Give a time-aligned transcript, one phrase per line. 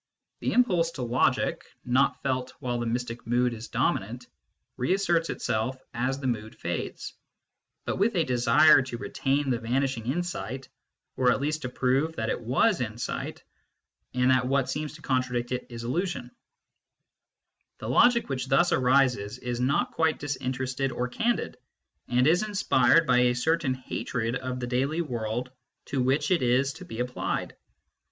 [0.39, 4.25] The impulse to logic, not felt while the mystic mood is dominant,
[4.75, 7.13] reasserts itself as the mood fades,
[7.85, 10.67] but with a desire to retain the vanishing insight,
[11.17, 13.43] or at least to prove that it was insight,
[14.15, 16.31] and that what seems to contradict it is illu sion,
[17.77, 21.57] The logic which thus arises is not quite dis interested or candid,
[22.07, 25.51] and is inspired by a certain hatred of the daily world
[25.93, 27.55] to which it is to be applied.